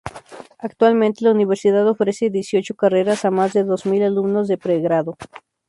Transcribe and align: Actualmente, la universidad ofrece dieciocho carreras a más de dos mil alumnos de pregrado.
Actualmente, 0.57 1.23
la 1.23 1.29
universidad 1.29 1.87
ofrece 1.87 2.31
dieciocho 2.31 2.73
carreras 2.73 3.23
a 3.23 3.29
más 3.29 3.53
de 3.53 3.63
dos 3.63 3.85
mil 3.85 4.01
alumnos 4.01 4.47
de 4.47 4.57
pregrado. 4.57 5.15